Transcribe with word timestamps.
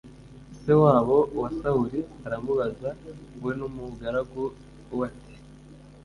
se 0.63 0.73
wabo 0.83 1.17
wa 1.39 1.49
sawuli 1.59 1.99
aramubaza, 2.25 2.89
we 3.43 3.51
n'umugaragu 3.59 4.43
we, 4.97 5.05
ati 5.09 5.35